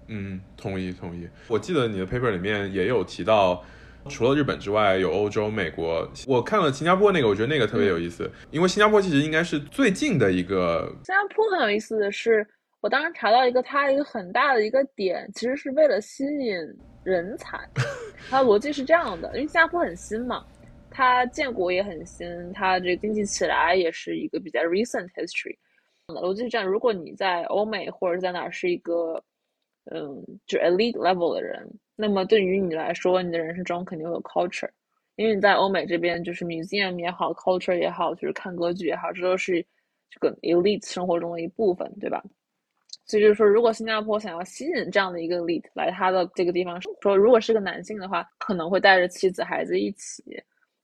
[0.08, 1.28] 嗯，同意同意。
[1.48, 3.62] 我记得你的 paper 里面也有提到，
[4.08, 6.08] 除了日本之外，有欧洲、美国。
[6.26, 10.86] 我看了新加坡那个，我觉得那个特别有意思，因为新加坡其实应该是最近的一个。
[11.04, 12.46] 新加坡很有意思的是，
[12.80, 16.56] 我当时查到一个它一个很大的一个点，其实是为了吸引
[17.02, 17.58] 人才。
[18.28, 20.44] 它逻辑是这样的，因为新加坡很新嘛，
[20.90, 25.56] 它建国也很新，它这经济起来也是一个比较 recent history。
[26.08, 29.22] 逻辑是这样，如果你在欧美或者在哪是一个。
[29.92, 31.62] 嗯，就 elite level 的人，
[31.96, 34.68] 那么对于你来说，你的人生中肯定有 culture，
[35.16, 39.64] 因为你在欧美这边就是 museum 也好，culture 也好，就是看歌剧也好，这都是
[40.10, 42.22] 这个 elite 生活中的一部分，对吧？
[43.06, 50.22] 所以就是说，如果新加坡想要吸引这样的一个 elite 来他的这个地方，说如果是个男性的话，可能会带着妻子孩子一起，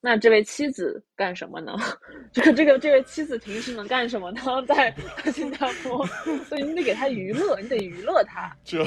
[0.03, 1.77] 那这位妻子干什么呢？
[2.33, 4.41] 这个这个这位妻子平时能干什么呢？
[4.67, 4.95] 在
[5.31, 6.07] 新加坡，
[6.47, 8.51] 所以你得给他娱乐，你得娱乐他。
[8.65, 8.79] 这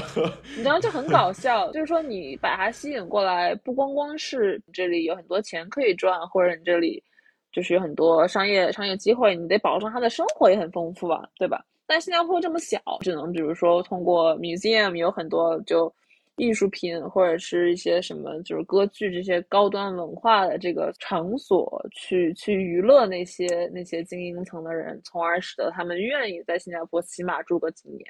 [0.56, 7.04] 你知道这很搞笑，就是说你把他吸引过来，不光光是这里有很多钱可以赚，或者你这里
[7.52, 11.64] 就是有很多商业商业机会，你得保证他的生活也很丰富啊，对吧？
[11.86, 15.94] 但新加坡这么小，只能比如说通过 museum 有很多就。
[16.38, 28.06] 艺术品或者是一些什么，就是歌剧这些高端文化的这个场所，去去娱乐那些那些精英层的人，从而使得他们愿意在新加坡起码住个几年，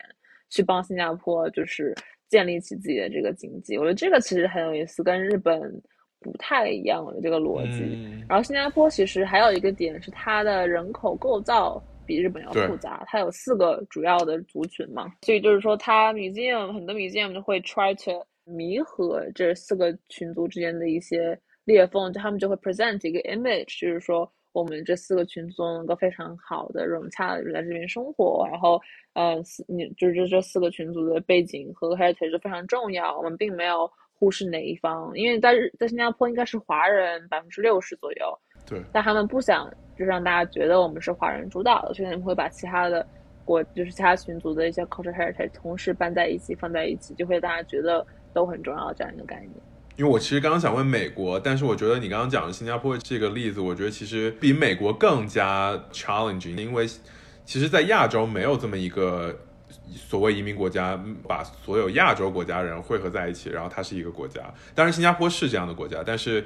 [0.49, 1.93] 去帮新加坡就是
[2.29, 3.77] 建立起自己的这个经济。
[3.77, 5.61] 我觉得这个其实很有意思，跟日本
[6.21, 8.23] 不太一样的这个逻辑。
[8.29, 11.83] 然后新加坡其实还有一个点是它的人口构造。
[12.05, 28.79] 比日本要复杂，它有四个主要的族群嘛，所以就是说，它 museum 很多 museum 就会 try to 弥合这四个群族之间的一些裂缝，就他们就会 present 一个 image，就是说我们这四个群族能够非常好的融洽的在这边生活，然后，
[29.13, 38.37] 呃，你就是这这四个群族的背景和 heritage 非常重要，我们并没有忽视哪一方，因为在日在新加坡应该是华人百分之六十左右。
[38.65, 43.05] 对，但他们不想就让大家觉得我们是华人主导的，所以他们会把其他的
[43.45, 49.51] 国，就是其他群族的一些 culture heritage 同时搬在一起，放在一起，就会大家觉得都很重要这样一个概念。
[49.97, 56.87] 因为我其实刚刚想问美国，但是我觉得你刚刚讲的新加坡这个例子，我觉得其实比美国更加 challenging，因为
[57.45, 59.37] 其实，在亚洲没有这么一个
[59.93, 64.41] 所谓移民国家，把所有亚洲国家人汇合在一起，然后它是一个国家。
[64.73, 66.43] 当然，新加坡是这样的国家，但是。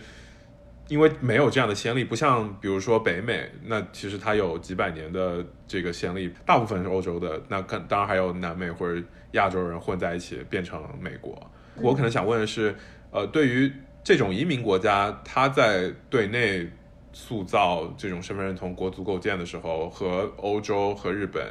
[0.90, 11.38] 因为没有这样的先例，不像比如说北美，那其实它有几百年的这个先例，大部分是欧洲的，那看当然还有南美或者亚洲人混在一起变成美国。
[11.82, 12.76] 我可能想问的是，
[13.12, 13.72] 呃，对于
[14.04, 16.68] 这种移民国家，它在对内
[17.12, 21.44] 塑造这种身份认同、国足构建的时候，和欧洲和日本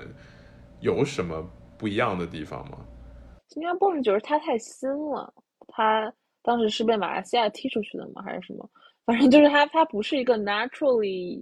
[0.80, 2.78] 有什么不一样的地方吗？
[3.49, 5.32] 新加坡是觉得它太新了，
[5.68, 6.12] 它
[6.43, 8.22] 当时是被马来西亚踢出去的吗？
[8.24, 8.68] 还是什么？
[9.07, 11.41] 反正就是它，它不是一个 naturally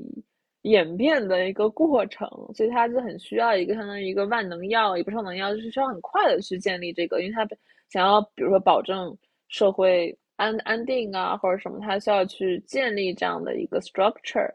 [0.63, 7.47] 演变的一个过程，所以它就很需要一个相当于一个万能药，也不是万能药，就是需要很快的去建立这个，因为它
[7.91, 9.17] 想要比如说保证
[9.49, 14.53] 社会安安定啊或者什么，它需要去建立这样的一个 structure。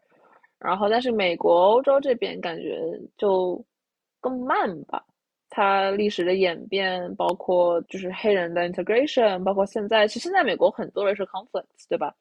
[0.60, 2.78] 然后，但是美国、欧洲这边感觉
[3.18, 3.64] 就
[4.20, 5.02] 更慢吧，
[5.50, 12.14] 它历史的演变，包括就是黑人的 integration，包括现在，其实现在美国很多人是 conflicts，对吧？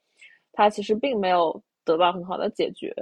[0.58, 2.92] 它其实并没有得到很好的解决，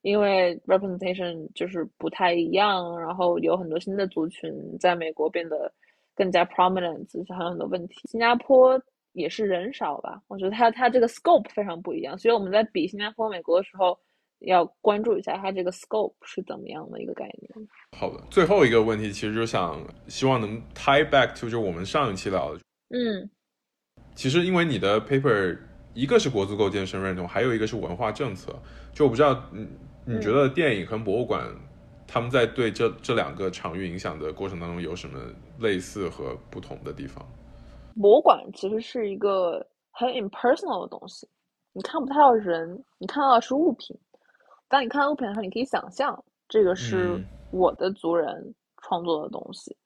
[0.00, 5.72] 因为 representation 就是不太一样，然后有很多新的族群在美国变得
[6.16, 8.00] 更加 prominent，就是还有很多问题。
[8.10, 13.96] 新加坡也是人少吧，我觉得它它这个 scope 非常不一样，所以我们在比新加坡、美国的时候，
[14.40, 17.68] 要关注一下它这个 scope 是怎么样的一个概念。
[17.96, 23.30] 好的，最后一个问题其实就想希望能 tie back to 就我们上一期聊的，嗯，
[24.16, 25.56] 其实因为你的 paper。
[25.94, 28.52] 一个是国足构建身份认同，还有一个是文化政策。
[28.92, 29.66] 就我不知道，你
[30.04, 31.46] 你觉得电影和博物馆，
[32.06, 35.18] 他们在对这这两个场域影响的过程当中有什么
[35.60, 37.26] 类似和不同的地方？
[38.00, 41.28] 博物馆其实是一个很 impersonal 的东西，
[41.72, 43.94] 你看不太到人，你看到的是物品。
[44.68, 49.76] 当你看到物品的时候，你可以想象这个是我的族人创作的东西。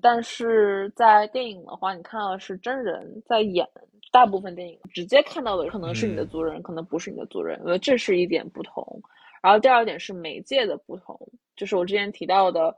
[0.00, 3.68] 但是在电影的话，你看到的是真人在演。
[4.12, 9.02] 大部分电影直接看到的可能是你的族人，可能不是你的族人，因为这是一点不同。
[9.42, 11.18] 然后第二点是媒介的不同，
[11.56, 12.72] 就是我之前提到的，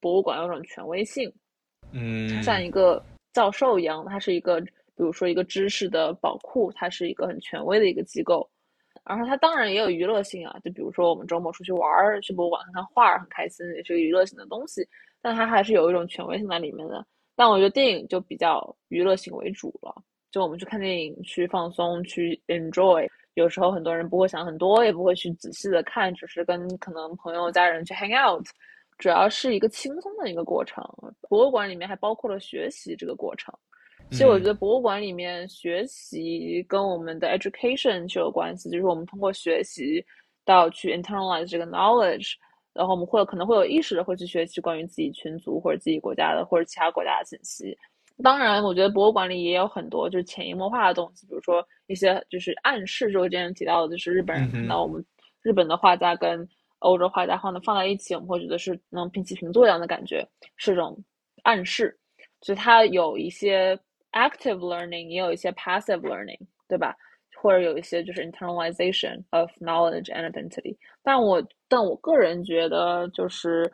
[0.00, 1.32] 博物馆有种权威性，
[1.92, 3.00] 嗯，像一个
[3.32, 8.50] 教授一样，它是一个，比如说一个知识的宝库，它是一个很权威的一个机构。
[9.04, 14.82] 然后它当然也有娱乐性啊，就比如说我们周末出去玩儿，去博物馆看看画儿，很开心，也是个娱乐性的东西。
[15.22, 17.04] 但它还是有一种权威性在里面的。
[17.36, 19.94] 但我觉得电影就比较娱乐性为主了。
[20.30, 23.08] 就我们去看电影，去放松，去 enjoy。
[23.34, 28.44] 有时候很多人不会想很多，也不会去仔细的看，只是跟可能朋友、家人去 hang out，
[28.98, 30.84] 主要是一个轻松的一个过程。
[31.28, 33.54] 博物馆里面还包括了学习这个过程。
[34.10, 40.04] 其实我觉得博物馆里面学习跟我们的 education 是有关系，就是我们通过学习
[40.44, 42.34] 到去 internalize 这个 knowledge，
[42.80, 47.76] 然后我们会可能会有意识的会去学习关于自己群族或者自己国家的或者其他国家的信息。
[48.22, 55.04] 当然，我觉得博物馆里也有很多就是潜移默化的东西，比如说一些就是暗示，就我之前提到的，就是日本人看到我们
[55.42, 60.26] 日本的画家跟欧洲画家放的放在一起，我们会觉得是能平起平坐一样的感觉，
[60.56, 60.98] 是种
[61.42, 61.94] 暗示。
[62.40, 63.78] 所以它有一些
[64.12, 66.96] active learning，也有一些 passive learning，对吧？
[67.40, 70.76] 或者有一些就是 internalization of knowledge and identity。
[71.02, 73.70] 但我但我个人觉得，就是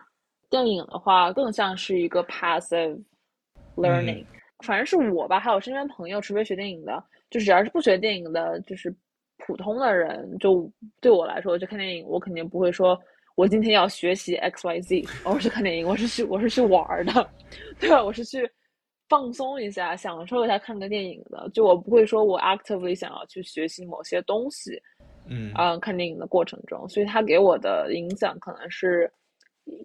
[0.49, 3.03] 电影的话，更像是一个 passive
[3.75, 4.25] learning。
[4.65, 8.95] 反正是我吧，还有身边朋友，除非学电影的，就只要是不学电影的，就是
[9.39, 12.99] 普通的人，就对我来说，就看电影，我肯定不会说，
[13.35, 17.29] 我今天要学习 X Y Z，我是看电影，我是去我是去玩的，
[17.79, 18.03] 对吧？
[18.03, 18.49] 我是去
[19.09, 24.81] 放松一下，享受一下看个电影的，就我不会说我 actively 想要去学习某些东西，
[25.29, 29.11] 嗯啊，看电影的过程中，所以他给我的影响可能是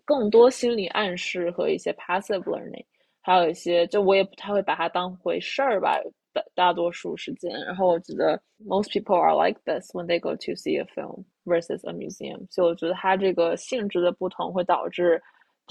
[0.06, 2.86] 更多心理暗示和一些 passive learning。
[3.24, 6.02] 还有一些，就我也不太会把它当回事儿吧，
[6.34, 7.52] 大大多数时间。
[7.66, 12.44] 然后我觉得 most people are like this when they go to see a film versus a museum。
[12.50, 15.22] 所以我觉得它这个性质的不同会导致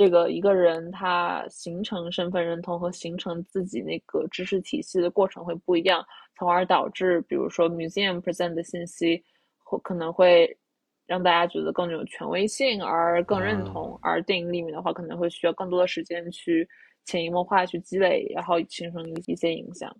[0.01, 6.03] 这个一个人他形成身份认同和形成自己那个知识体系的过程会不一样，
[6.39, 9.23] 从而导致比如说 museum present 的信息
[9.59, 10.57] 或可能会
[11.07, 16.67] 让大家觉得更有权威性而更认同，而电影里面的话可能会需要更多的时间去。
[17.07, 19.95] 潜移默化去积累，然后形成一些影响。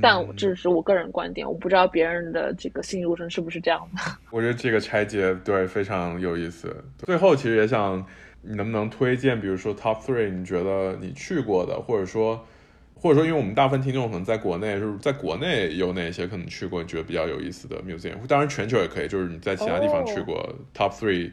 [0.00, 4.00] 但这只是我个人观点，我不知道别人的这个心路程是不是这样的。
[4.30, 6.74] 我觉得这个拆解对非常有意思。
[6.98, 8.02] 最后，其实也想
[8.42, 12.46] 你能不能推荐，比如说 top three，你觉得你去过的，或者说，
[12.94, 18.26] 或者说，因为我们大部分听众可能在国内，就是在国内有哪些可能去过，你觉得比较有意思的 museum？
[18.26, 21.30] 当然，全球也可以，就是你在其他地方去过 top three。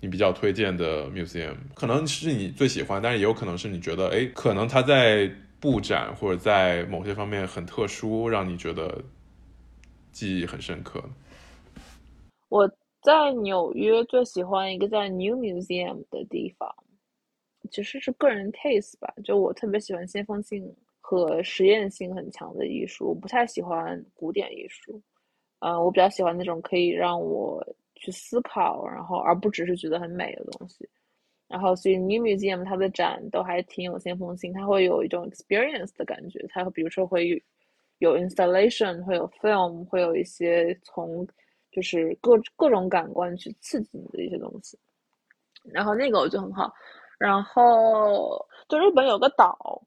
[0.00, 5.28] 你比较推荐的 museum 可能是你最喜欢，但是也有可能是你觉得，哎，可能它在
[5.58, 9.02] 布展或者在某些方面很特殊，让你觉得
[10.12, 11.02] 记忆很深刻。
[12.48, 12.70] 我
[13.02, 16.72] 在纽约最喜欢一个在 New Museum 的地方，
[17.70, 25.00] 其实是个人 taste 吧，就我特别喜欢先锋性和实验性很强的艺术，我不太喜欢古典艺术，
[25.60, 27.64] 嗯，我比较喜欢那种可以让我。
[28.00, 30.88] 去思考，然后而不只是觉得很美的东西。
[31.48, 36.46] 然后，所以 New Museum 它的展都还挺有先锋性，它会有一种 experience 的感觉。
[36.48, 37.42] 它比如说会
[37.98, 41.26] 有 installation，会有 film，会有一些从
[41.70, 44.78] 就是各各种感官去刺激你的一些东西。
[45.64, 46.72] 然后那个我就很好。
[47.18, 49.82] 然后就日本有个岛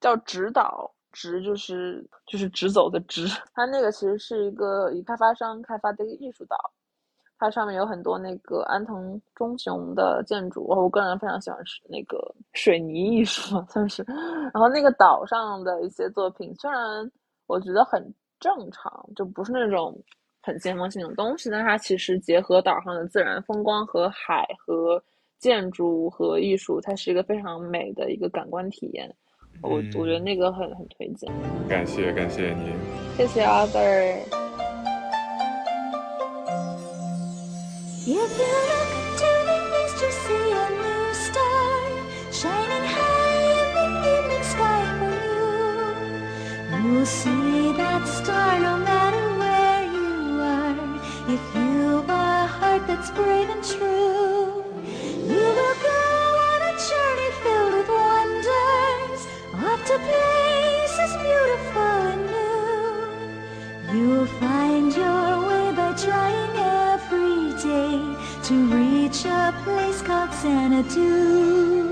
[0.00, 3.26] 叫直岛，直就是就是直走的直。
[3.54, 6.56] 它那个其实是一个以开发商开发的一个艺术岛。
[7.38, 14.04] 它上面有很多那个安藤忠雄的建筑，我个人非常喜欢是那个水泥艺术，算是。
[14.04, 17.10] 然后那个岛上的一些作品，虽然
[17.48, 18.00] 我觉得很
[18.38, 19.92] 正常，就不是那种
[20.42, 25.02] 很先锋性的东西，但是它其实结合岛上的自然风光和海和
[25.38, 29.14] 建筑和艺术，它是一个非常美的一个感官体验。
[29.62, 31.30] 我我觉得那个很很推荐。
[31.68, 32.72] 感谢感谢你，
[33.16, 34.16] 谢谢 Other。
[38.04, 41.70] If you look to the east, you see a new star
[42.32, 45.46] shining high in the evening sky for you.
[46.82, 49.11] You'll see that star no matter
[53.02, 54.62] that's brave and true,
[55.26, 56.02] you will go
[56.50, 59.20] on a journey filled with wonders,
[59.54, 62.26] off to places beautiful and
[63.90, 63.98] new.
[63.98, 66.56] You'll find your way by trying
[66.94, 67.98] every day
[68.44, 71.91] to reach a place called Xanadu.